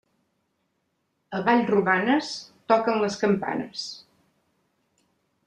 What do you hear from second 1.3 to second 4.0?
A Vallromanes, toquen les campanes.